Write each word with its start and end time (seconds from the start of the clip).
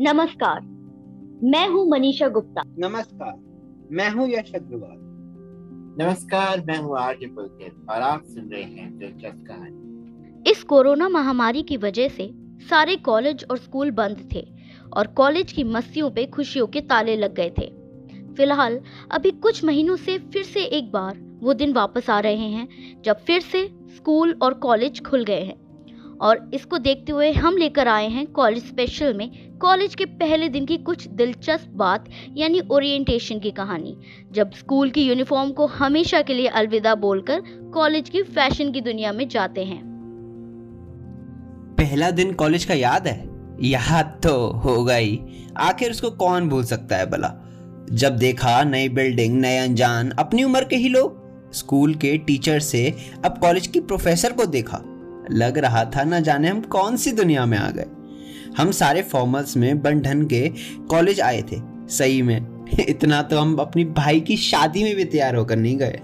नमस्कार। 0.00 0.60
मैं 1.44 1.68
हूँ 1.68 1.90
मनीषा 1.90 2.28
गुप्ता। 2.28 2.62
नमस्कार। 2.78 3.34
मैं 3.90 4.10
हूँ 4.10 4.28
यश 4.30 4.50
अग्रवाल। 4.54 4.96
नमस्कार 6.02 6.60
मैं 6.60 6.78
हूँ 6.78 6.98
आरजे 6.98 7.26
पुलकित 7.26 7.86
और 7.90 8.02
आप 8.02 8.22
सुन 8.24 8.48
रहे 8.48 8.62
हैं 8.62 8.98
दिलचस्प 8.98 9.44
कहानी। 9.48 10.50
इस 10.50 10.62
कोरोना 10.62 11.08
महामारी 11.08 11.62
की 11.62 11.76
वजह 11.76 12.08
से 12.08 12.30
सारे 12.70 12.96
कॉलेज 12.96 13.44
और 13.50 13.58
स्कूल 13.58 13.90
बंद 13.90 14.28
थे 14.34 14.46
और 14.96 15.06
कॉलेज 15.06 15.52
की 15.52 15.64
मस्तियों 15.64 16.10
पे 16.10 16.26
खुशियों 16.26 16.66
के 16.66 16.80
ताले 16.80 17.16
लग 17.16 17.34
गए 17.34 17.50
थे। 17.50 17.72
फ़िलहाल 18.34 18.80
अभी 19.10 19.30
कुछ 19.30 19.64
महीनों 19.64 19.96
से 19.96 20.18
फिर 20.18 20.42
से 20.42 20.64
एक 20.64 20.92
बार 20.92 21.38
वो 21.42 21.54
दिन 21.54 21.72
वापस 21.72 22.10
आ 22.10 22.20
रहे 22.20 22.48
हैं 22.48 22.68
जब 23.02 23.16
फिर 23.16 23.40
से 23.40 23.68
स्कूल 23.96 24.38
और 24.42 24.54
कॉलेज 24.54 25.02
खुल 25.02 25.24
गए 25.24 25.42
हैं। 25.42 25.63
और 26.20 26.50
इसको 26.54 26.78
देखते 26.78 27.12
हुए 27.12 27.32
हम 27.32 27.56
लेकर 27.56 27.88
आए 27.88 28.08
हैं 28.08 28.26
कॉलेज 28.26 28.66
स्पेशल 28.66 29.14
में, 29.14 29.58
कॉलेज 29.58 29.94
के 29.94 30.04
पहले 30.04 30.48
दिन 30.48 30.66
की 30.66 30.76
कुछ 30.76 31.08
दिलचस्प 31.08 31.70
बात, 31.70 32.04
यानी 32.36 32.60
ओरिएंटेशन 32.70 33.38
की 33.38 33.50
कहानी। 33.50 33.96
जब 34.32 34.52
स्कूल 34.52 34.90
की 34.90 35.04
यूनिफॉर्म 35.04 35.50
को 35.50 35.66
हमेशा 35.66 36.22
के 36.22 36.34
लिए 36.34 36.46
अलविदा 36.46 36.94
बोलकर 36.94 37.42
कॉलेज 37.74 38.08
की 38.08 38.22
फ़ैशन 38.22 38.72
की 38.72 38.80
दुनिया 38.80 39.12
में 39.12 39.28
जाते 39.28 39.64
हैं। 39.64 39.82
पहला 41.78 42.10
दिन 42.10 42.32
कॉलेज 42.32 42.64
का 42.64 42.74
याद 42.74 43.06
है? 43.06 43.30
याद 43.62 44.20
तो 44.22 44.50
होगा 44.50 44.94
ही। 44.94 45.20
आखिर 45.56 45.90
उसको 45.90 46.10
कौन 46.10 46.48
भूल 46.48 46.64
सकता 46.64 46.96
है 46.96 47.10
भला? 47.10 47.34
जब 47.92 48.16
देखा 48.16 48.64
नई 48.64 48.88
बिल्डिंग 48.88 49.40
नए 49.40 49.58
अनजान, 49.58 50.10
अपनी 50.10 50.44
उम्र 50.44 50.64
के 50.64 50.76
ही 50.76 50.88
लोग। 50.88 51.22
स्कूल 51.52 51.94
के 51.94 52.18
टीचर 52.18 52.58
से 52.58 52.94
अब 53.24 53.38
कॉलेज 53.38 53.66
की 53.66 53.80
प्रोफेसर 53.80 54.32
को 54.32 54.46
देखा। 54.46 54.93
लग 55.30 55.58
रहा 55.58 55.84
था 55.84 56.04
ना 56.04 56.20
जाने 56.20 56.48
हम 56.48 56.60
कौन 56.60 56.96
सी 56.96 57.12
दुनिया 57.12 57.46
में 57.46 57.58
आ 57.58 57.70
गए। 57.70 57.86
हम 58.58 58.70
सारे 58.70 59.02
फॉर्मल्स 59.02 59.56
में 59.56 59.82
बंधन 59.82 60.26
के 60.26 60.52
कॉलेज 60.88 61.20
आए 61.20 61.42
थे। 61.42 61.56
सही 61.88 62.22
में। 62.22 62.64
इतना 62.88 63.22
तो 63.22 63.38
हम 63.38 63.56
अपनी 63.56 63.84
भाई 63.84 64.20
की 64.20 64.36
शादी 64.36 64.84
में 64.84 64.96
भी 64.96 65.04
तैयार 65.04 65.36
होकर 65.36 65.56
नहीं 65.56 65.76
गए। 65.76 66.00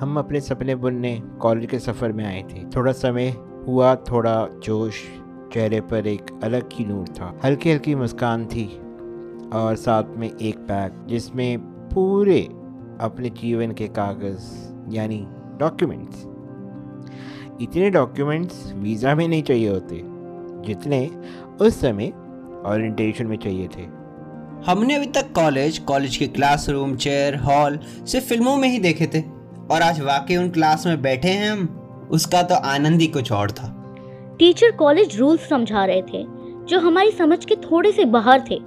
हम 0.00 0.16
अपने 0.18 0.40
सपने 0.40 0.74
बुनने 0.74 1.22
कॉलेज 1.40 1.70
के 1.70 1.78
सफ़र 1.78 2.12
में 2.12 2.24
आए 2.24 2.42
थे। 2.42 2.64
थोड़ा 2.76 2.92
समय 2.92 3.36
हुआ, 3.66 3.94
थोड़ा 3.94 4.48
जोश, 4.64 4.94
चेहरे 5.52 5.80
पर 5.80 6.06
एक 6.06 6.22
अलग 6.44 6.68
ही 6.72 6.84
नूर 6.84 7.08
था। 7.08 7.40
हल्की 7.44 7.70
हल्की 7.70 7.94
मुस्कान 7.94 8.46
थी 8.46 8.66
और 9.54 9.76
साथ 9.76 10.04
में 10.08 10.30
एक 10.42 10.58
बैग 10.58 11.06
जिसमें 11.06 11.58
पूरे 11.94 12.42
अपने 13.00 13.30
जीवन 13.30 13.72
के 13.72 13.88
कागज़, 13.88 14.44
यानी 14.94 15.26
डॉक्यूमेंट्स 15.58 16.26
इतने 17.60 17.90
डॉक्यूमेंट्स 17.90 18.72
वीज़ा 18.74 19.14
में 19.14 19.26
नहीं 19.28 19.42
चाहिए 19.42 19.68
होते 19.68 20.00
जितने 20.66 21.06
उस 21.60 21.80
समय 21.80 22.06
ओरिएंटेशन 22.66 23.26
में 23.26 23.36
चाहिए 23.36 23.68
थे। 23.68 23.82
हमने 24.66 24.94
अभी 24.94 25.06
तक 25.06 25.32
कॉलेज 25.34 25.78
कॉलेज 25.78 26.16
के 26.16 26.26
क्लासरूम 26.26 26.96
चेयर 26.96 27.36
हॉल 27.36 27.78
सिर्फ़ 28.06 28.26
फ़िल्मों 28.26 28.56
में 28.56 28.68
ही 28.68 28.78
देखे 28.78 29.06
थे। 29.06 29.20
और 29.70 29.82
आज 29.82 30.00
वाकई 30.00 30.36
उन 30.36 30.50
क्लास 30.50 30.86
में 30.86 31.00
बैठे 31.02 31.28
हैं 31.28 31.50
हम 31.50 32.08
उसका 32.12 32.42
तो 32.42 32.54
आनंद 32.54 33.00
ही 33.00 33.06
कुछ 33.06 33.32
और 33.32 33.50
था। 33.50 33.68
टीचर 34.38 34.70
कॉलेज 34.70 35.16
रूल्स 35.18 35.48
समझा 35.48 35.84
रहे 35.84 36.02
थे 36.02 36.24
जो 36.66 36.78
हमारी 36.80 37.10
समझ 37.10 37.44
के 37.44 37.56
थोड़े 37.56 37.92
से 37.92 38.04
बाहर 38.06 38.44
थे। 38.50 38.58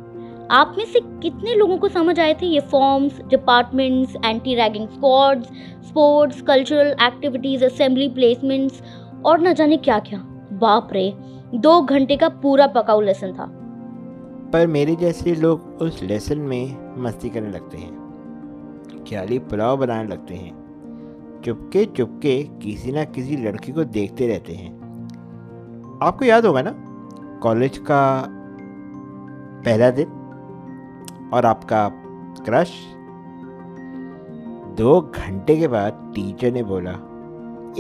आप 0.52 0.74
में 0.78 0.86
से 0.86 1.00
कितने 1.22 1.54
लोगों 1.56 1.78
को 1.78 1.88
समझ 1.88 2.20
आए 2.20 2.34
थे 2.34 2.46
ये 2.46 2.60
forms 2.72 3.20
departments 3.28 4.16
anti 4.26 4.56
ragging 4.56 4.88
squads 4.88 5.48
sports 5.88 6.42
cultural 6.42 6.96
activities 7.02 7.64
assembly 7.66 8.08
placements 8.10 8.82
और 9.26 9.42
न 9.42 9.54
जाने 9.54 9.78
क्या 9.78 10.00
क्या 10.00 10.20
बाप 10.54 10.90
रे, 10.94 11.14
दो 11.56 11.82
घंटे 11.82 12.18
का 12.18 12.30
पूरा 12.30 12.68
पकाऊ 12.68 13.02
लेसन 13.02 13.34
था। 13.34 13.46
पर 14.54 14.68
मेरे 14.68 14.96
जैसे 14.96 15.36
लोग 15.36 15.82
उस 15.82 16.02
लेसन 16.04 16.38
में 16.38 17.02
मस्ती 17.04 17.30
करने 17.30 17.52
लगते 17.52 17.78
हैं, 17.78 19.04
ख्याली 19.10 19.40
पुलाव 19.40 19.78
बनाने 19.78 20.08
लगते 20.10 20.36
हैं 20.36 21.42
चुपके 21.46 21.86
चुपके 21.86 22.42
किसी 22.64 22.92
ना 22.92 23.04
किसी 23.06 23.38
लड़की 23.38 23.72
को 23.72 23.84
देखते 23.84 24.28
रहते 24.28 24.54
हैं। 24.54 24.74
आपको 26.04 26.26
याद 26.26 26.46
होगा 26.46 26.62
ना 26.62 26.74
कॉलेज 27.44 27.78
का 27.78 28.04
पहला 29.66 29.90
दिन? 29.90 30.25
और 31.36 31.46
आपका 31.46 31.90
क्रश। 32.44 32.72
दो 34.78 35.02
घंटे 35.02 35.58
के 35.58 35.68
बाद 35.68 36.12
टीचर 36.16 36.52
ने 36.52 36.64
बोला 36.64 36.92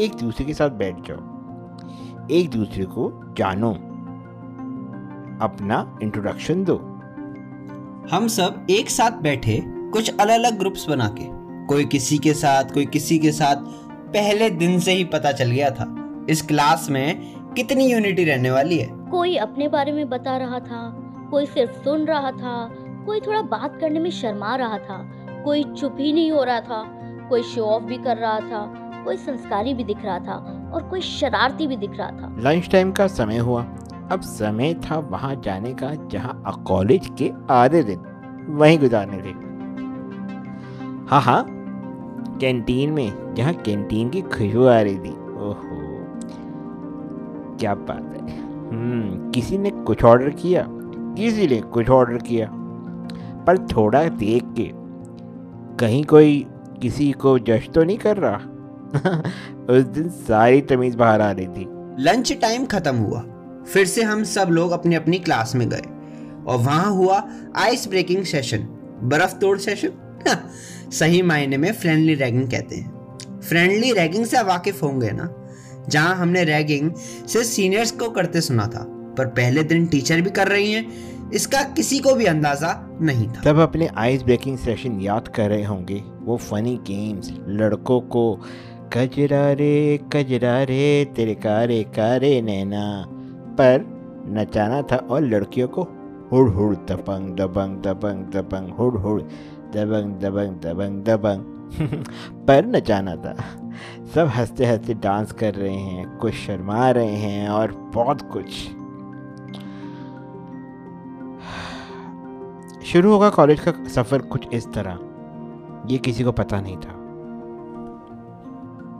एक 0.03 0.15
दूसरे 0.15 0.45
के 0.45 0.53
साथ 0.53 0.69
बैठ 0.69 0.95
जाओ। 0.95 2.27
एक 2.31 2.49
दूसरे 2.49 2.85
को 2.85 3.33
जानो। 3.37 3.71
अपना 5.45 5.99
इंट्रोडक्शन 6.03 6.63
दो। 6.63 6.75
हम 8.15 8.27
सब 8.27 8.67
एक 8.69 8.89
साथ 8.89 9.11
बैठे 9.11 9.63
कुछ 9.65 10.17
अलग 10.19 10.33
अलग 10.33 10.59
ग्रुप्स 10.59 10.89
बना 10.89 11.07
के। 11.07 11.25
कोई 11.65 11.85
किसी 11.85 12.17
के 12.17 12.33
साथ 12.33 12.63
कोई 12.63 12.85
किसी 12.85 13.19
के 13.19 13.31
साथ। 13.31 13.55
पहले 14.07 14.49
दिन 14.49 14.79
से 14.79 14.91
ही 14.91 15.03
पता 15.03 15.31
चल 15.31 15.51
गया 15.51 15.69
था 15.69 16.15
इस 16.29 16.41
क्लास 16.41 16.87
में 16.89 17.35
कितनी 17.53 17.91
यूनिटी 17.91 18.23
रहने 18.23 18.51
वाली 18.51 18.77
है। 18.77 18.89
कोई 19.11 19.35
अपने 19.37 19.67
बारे 19.67 19.91
में 19.91 20.09
बता 20.09 20.37
रहा 20.37 20.59
था 20.59 21.01
कोई 21.31 21.45
सिर्फ़ 21.45 21.71
सुन 21.71 22.05
रहा 22.05 22.31
था 22.31 22.84
कोई 23.05 23.19
थोड़ा 23.19 23.41
बात 23.41 23.77
करने 23.81 23.99
में 23.99 24.09
शर्मा 24.11 24.55
रहा 24.55 24.77
था, 24.77 24.97
कोई 25.45 25.63
चुप 25.63 25.95
ही 25.99 26.13
नहीं 26.13 26.31
हो 26.31 26.43
रहा 26.43 26.59
था, 26.59 26.83
कोई 27.29 27.43
शो 27.43 27.61
ऑफ़ 27.61 27.83
भी 27.83 27.97
कर 27.97 28.17
रहा 28.17 28.39
था, 28.39 28.65
कोई 29.05 29.17
संस्कारी 29.17 29.73
भी 29.73 29.83
दिख 29.83 30.03
रहा 30.05 30.19
था 30.19 30.35
और 30.73 30.83
कोई 30.83 31.01
शरारती 31.01 31.67
भी 31.67 31.77
दिख 31.77 31.97
रहा 31.97 32.09
था। 32.09 32.35
लंच 32.39 32.69
टाइम 32.71 32.91
का 32.91 33.07
समय 33.07 33.37
हुआ। 33.37 33.63
अब 34.11 34.21
समय 34.21 34.73
था 34.85 34.97
वहाँ 35.11 35.35
जाने 35.35 35.73
का 35.73 35.93
जहाँ 36.07 36.63
कॉलेज 36.67 37.09
के 37.17 37.31
आधे 37.49 37.83
दिन 37.83 37.99
वहीं 38.49 38.79
गुजारने 38.79 39.17
थे। 39.17 39.33
हाँ 41.09 41.21
हाँ 41.21 41.45
कैंटीन 42.41 42.91
में, 42.91 43.33
जहाँ 43.35 43.53
कैंटीन 43.53 44.09
की 44.09 44.21
खुशबू 44.21 44.65
आ 44.65 44.79
रही 44.81 44.97
थी। 44.97 45.11
ओहो, 45.11 45.77
क्या 47.59 47.75
बात 47.75 48.13
है। 48.13 48.39
हम्म 48.69 49.31
किसी 49.31 49.57
ने 49.57 49.69
कुछ 49.69 50.03
ऑर्डर 50.03 50.29
किया? 50.29 50.65
किसी 50.69 51.47
ने 51.47 51.61
कुछ 51.61 51.89
ऑर्डर 51.89 52.17
किया। 52.17 52.47
पर 53.47 53.57
थोड़ा 53.57 54.03
देख 54.03 54.43
के। 54.45 54.71
कहीं 55.77 56.03
कोई 56.03 56.45
किसी 56.81 57.11
को 57.11 57.39
जश 57.39 57.69
तो 57.75 57.83
नहीं 57.83 57.97
कर 57.97 58.17
रहा? 58.17 58.51
उस 59.69 59.83
दिन 59.83 60.09
सारी 60.09 60.61
तमीज 60.61 60.95
बाहर 60.95 61.21
आ 61.21 61.31
रही 61.31 61.47
थी। 61.47 61.65
लंच 62.03 62.33
टाइम 62.33 62.65
खत्म 62.65 62.95
हुआ। 62.95 63.19
फिर 63.73 63.85
से 63.85 64.03
हम 64.03 64.23
सब 64.23 64.47
लोग 64.49 64.71
अपनी 64.71 64.95
अपनी 64.95 65.19
क्लास 65.19 65.55
में 65.55 65.69
गए 65.69 65.81
और 66.47 66.57
वहाँ 66.57 66.91
हुआ 66.91 67.29
आइस 67.55 67.87
ब्रेकिंग 67.87 68.23
सेशन 68.23 68.57
बर्फ़ 69.03 69.35
तोड़ 69.35 69.57
सेशन 69.57 69.89
सही 70.91 71.21
मायने 71.21 71.57
में 71.57 71.73
फ्रेंडली 71.73 72.13
रैगिंग 72.13 72.51
कहते 72.51 72.75
हैं। 72.75 72.95
फ्रेंडली 73.39 73.91
रैगिंग 73.91 74.25
से 74.25 74.43
वाकिफ 74.43 74.83
होंगे 74.83 75.11
ना? 75.11 75.35
जहाँ 75.89 76.15
हमने 76.15 76.43
रैगिंग 76.43 76.91
से 77.27 77.43
सीनियर्स 77.43 77.91
को 77.91 78.09
करते 78.09 78.41
सुना 78.41 78.67
था, 78.67 78.85
पर 79.17 79.25
पहले 79.25 79.63
दिन 79.63 79.85
टीचर 79.85 80.21
भी 80.21 80.29
कर 80.29 80.47
रही 80.47 80.71
हैं। 80.71 81.14
इसका 81.33 81.63
किसी 81.63 81.99
को 81.99 82.15
भी 82.15 82.25
अंदाज़ा 82.25 82.97
नहीं 83.01 83.27
था। 83.27 83.41
तब 83.45 83.59
अपने 83.59 83.87
आइस 83.87 84.23
ब्रेकिंग 84.23 84.57
सेशन 84.57 85.01
याद 85.01 85.27
कर 85.27 85.49
रहे 85.49 85.63
होंगे, 85.63 86.03
वो 86.21 86.37
फनी 86.37 86.75
गेम्स, 86.75 87.39
लड़कों 87.47 88.01
को 88.01 88.39
कजरा 88.93 89.51
रे 89.51 89.99
कजरा 90.13 90.63
रे, 90.63 91.05
तेरे 91.15 91.35
कारे 91.35 91.83
कारे 91.83 92.41
नैना। 92.41 93.05
पर 93.57 93.95
नचाना 94.27 94.81
था 94.81 94.95
और 94.95 95.21
लड़कियों 95.21 95.67
को 95.67 95.87
हुड़ 96.31 96.49
हुड़ 96.49 96.75
दबंग 96.75 97.35
दबंग 97.35 97.77
दबंग 97.77 98.25
दबंग, 98.25 98.69
हुड़ 98.69 98.97
हुड़, 98.97 99.21
दबंग 99.73 100.13
दबंग 100.13 100.49
दबंग 100.49 101.03
दबंग। 101.03 101.41
पर 102.47 102.65
नचाना 102.65 103.15
था। 103.15 103.35
सब 104.15 104.27
हँसते 104.27 104.65
हँसते 104.65 104.93
डांस 104.93 105.31
कर 105.31 105.53
रहे 105.53 105.75
हैं, 105.75 106.17
कुछ 106.17 106.33
शर्मा 106.33 106.91
रहे 106.91 107.15
हैं 107.15 107.49
और 107.49 107.71
बहुत 107.71 108.21
कुछ। 108.21 108.74
शुरू 112.85 113.11
होगा 113.11 113.29
कॉलेज 113.29 113.59
का 113.59 113.71
सफ़र 113.89 114.21
कुछ 114.21 114.47
इस 114.53 114.67
तरह। 114.73 114.97
ये 115.91 115.97
किसी 115.97 116.23
को 116.23 116.31
पता 116.31 116.59
नहीं 116.61 116.75
था। 116.77 116.93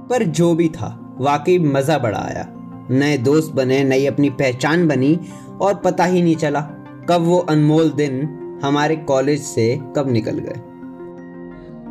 पर 0.09 0.23
जो 0.29 0.53
भी 0.55 0.69
था 0.69 0.87
वाकई 1.19 1.57
मज़ा 1.59 1.97
बड़ा 1.97 2.19
आया। 2.19 2.45
नए 2.91 3.17
दोस्त 3.17 3.53
बने 3.53 3.83
नई 3.83 4.05
अपनी 4.05 4.29
पहचान 4.29 4.87
बनी 4.87 5.19
और 5.61 5.75
पता 5.75 6.03
ही 6.03 6.21
नहीं 6.21 6.35
चला 6.35 6.61
कब 7.09 7.21
वो 7.21 7.37
अनमोल 7.39 7.89
दिन 7.91 8.23
हमारे 8.63 8.95
कॉलेज 8.95 9.41
से 9.41 9.67
कब 9.97 10.09
निकल 10.09 10.39
गए। 10.39 10.61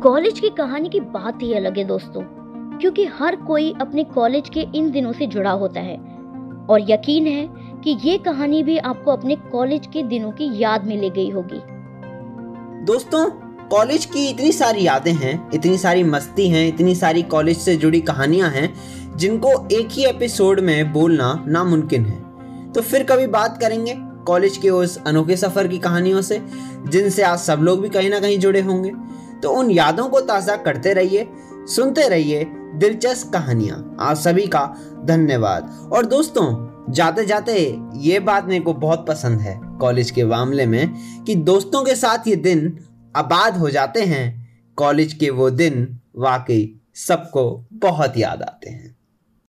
कॉलेज 0.01 0.39
की 0.39 0.49
कहानी 0.49 0.89
की 0.89 0.99
बात 0.99 1.41
ही 1.41 1.53
अलग 1.53 1.77
है 1.77 1.83
दोस्तों 1.83 2.21
क्योंकि 2.79 3.05
हर 3.19 3.35
कोई 3.35 3.73
अपने 3.81 4.03
कॉलेज 4.03 4.49
के 4.49 4.65
इन 4.75 4.91
दिनों 4.91 5.11
से 5.11 5.27
जुड़ा 5.27 5.51
होता 5.51 5.81
है। 5.81 5.97
और 6.69 6.85
यकीन 6.89 7.27
है 7.27 7.47
कि 7.83 7.97
ये 8.03 8.17
कहानी 8.17 8.61
भी 8.63 8.77
आपको 8.77 9.11
अपने 9.11 9.35
कॉलेज 9.51 9.87
के 9.87 10.03
दिनों 10.03 10.31
की 10.31 10.49
याद 10.59 10.85
में 10.85 10.97
ले 10.97 11.09
गई 11.09 11.29
होगी। 11.29 11.61
दोस्तों, 12.85 13.29
कॉलेज 13.67 14.05
की 14.05 14.27
इतनी 14.27 14.51
सारी 14.51 14.83
यादें 14.83 15.13
हैं, 15.13 15.51
इतनी 15.53 15.77
सारी 15.77 16.03
मस्ती 16.03 16.49
हैं, 16.49 16.67
इतनी 16.67 16.95
सारी 16.95 17.23
कॉलेज 17.23 17.57
से 17.57 17.75
जुड़ी 17.75 18.01
कहानियाँ 18.01 18.49
हैं, 18.49 18.73
जिनको 19.17 19.67
एक 19.71 19.87
ही 19.91 20.05
एपिसोड 20.05 20.59
में 20.59 20.93
बोलना 20.93 21.45
नामुमकिन 21.47 22.05
है। 22.05 22.19
तो 22.71 22.81
फिर 22.81 23.03
कभी 23.03 23.27
बात 23.27 23.57
करेंगे 23.61 23.95
कॉलेज 23.99 24.57
के 24.57 24.69
उस 24.69 24.99
अनोखे 25.07 25.37
सफ़र 25.37 25.67
की 25.67 25.77
कहानियों 25.77 26.21
से, 26.21 26.41
जिनसे 26.87 27.23
आज 27.23 27.39
सब 27.39 27.59
लोग 27.59 27.81
भी 27.81 27.89
कहीं 27.89 28.09
ना 28.09 28.19
कहीं 28.19 28.39
जुड़े 28.39 28.61
होंगे। 28.61 28.91
तो 29.43 29.49
उन 29.49 29.71
यादों 29.71 30.09
को 30.09 30.21
ताज़ा 30.21 30.55
करते 30.55 30.93
रहिए, 30.93 31.29
सुनते 31.53 32.07
रहिए 32.09 32.43
दिलचस्प 32.75 33.31
कहानियाँ। 33.33 33.95
आप 33.99 34.15
सभी 34.15 34.47
का 34.47 34.75
धन्यवाद। 35.05 35.89
और 35.93 36.05
दोस्तों 36.05 36.47
जाते 36.93 37.25
जाते 37.25 37.81
ये 37.95 38.19
बात 38.19 38.45
मेरे 38.45 38.63
को 38.63 38.73
बहुत 38.73 39.05
पसंद 39.07 39.39
है। 39.39 39.64
कॉलेज 39.81 40.11
के 40.11 40.23
मामले 40.23 40.65
में 40.65 40.93
कि 41.23 41.35
दोस्तों 41.35 41.83
के 41.83 41.95
साथ 41.95 42.27
ये 42.27 42.35
दिन 42.35 42.79
आबाद 43.15 43.57
हो 43.57 43.69
जाते 43.69 44.01
हैं। 44.01 44.49
कॉलेज 44.75 45.13
के 45.13 45.29
वो 45.29 45.49
दिन 45.49 45.99
वाकई 46.15 46.79
सबको 46.95 47.65
बहुत 47.73 48.17
याद 48.17 48.41
आते 48.41 48.69
हैं। 48.69 48.97